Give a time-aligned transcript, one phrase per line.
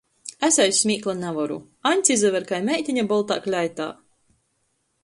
[0.45, 1.59] Es aiz smīkla navaru—
[1.91, 3.93] Aņds izaver kai meitine boltā kleitā!